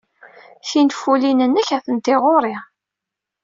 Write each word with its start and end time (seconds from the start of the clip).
Tinfulin-nnek 0.67 1.69
atenti 1.77 2.15
ɣer-i. 2.23 2.55